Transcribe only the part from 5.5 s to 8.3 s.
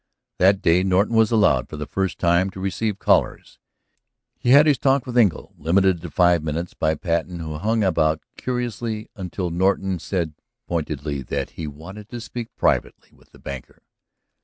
limited to five minutes by Patten who hung about